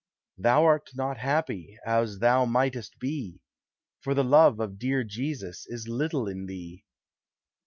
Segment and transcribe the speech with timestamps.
[0.39, 3.39] Thou art not happy, as thou mightest be,
[3.99, 6.85] For the love of dear Jesus is little in thee.